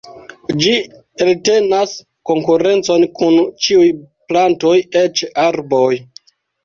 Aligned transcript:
Ĝi 0.61 0.71
eltenas 1.25 1.93
konkurencon 2.29 3.05
kun 3.19 3.37
ĉiuj 3.67 3.93
plantoj 4.33 4.75
eĉ 5.07 5.23
arboj. 5.49 5.97